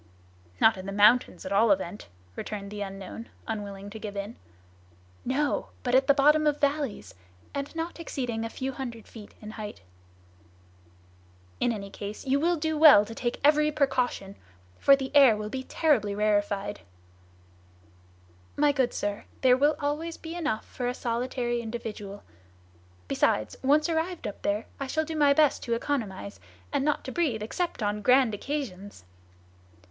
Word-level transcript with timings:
"Not 0.59 0.77
in 0.77 0.87
the 0.87 0.91
mountains, 0.91 1.45
at 1.45 1.51
all 1.51 1.69
events," 1.69 2.07
returned 2.35 2.71
the 2.71 2.81
unknown, 2.81 3.29
unwilling 3.45 3.91
to 3.91 3.99
give 3.99 4.17
in. 4.17 4.35
"No! 5.23 5.67
but 5.83 5.93
at 5.93 6.07
the 6.07 6.13
bottom 6.15 6.47
of 6.47 6.55
the 6.55 6.59
valleys, 6.67 7.13
and 7.53 7.75
not 7.75 7.99
exceeding 7.99 8.43
a 8.43 8.49
few 8.49 8.71
hundred 8.71 9.07
feet 9.07 9.35
in 9.43 9.51
height." 9.51 9.81
"In 11.59 11.71
any 11.71 11.91
case 11.91 12.25
you 12.25 12.39
will 12.39 12.55
do 12.55 12.79
well 12.79 13.05
to 13.05 13.13
take 13.13 13.39
every 13.43 13.71
precaution, 13.71 14.35
for 14.79 14.95
the 14.95 15.15
air 15.15 15.37
will 15.37 15.49
be 15.51 15.61
terribly 15.65 16.15
rarified." 16.15 16.79
"My 18.55 18.71
good 18.71 18.95
sir, 18.95 19.25
there 19.41 19.55
will 19.55 19.75
always 19.79 20.17
be 20.17 20.33
enough 20.33 20.65
for 20.65 20.87
a 20.87 20.95
solitary 20.95 21.61
individual; 21.61 22.23
besides, 23.07 23.55
once 23.61 23.87
arrived 23.87 24.25
up 24.25 24.41
there, 24.41 24.65
I 24.79 24.87
shall 24.87 25.05
do 25.05 25.15
my 25.15 25.33
best 25.35 25.61
to 25.65 25.75
economize, 25.75 26.39
and 26.73 26.83
not 26.83 27.03
to 27.03 27.11
breathe 27.11 27.43
except 27.43 27.83
on 27.83 28.01
grand 28.01 28.33
occasions!" 28.33 29.05